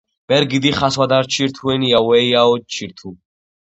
[0.29, 3.09] ბერგი დიხას ვადაჩირთჷნია ვეჲოჩირთუ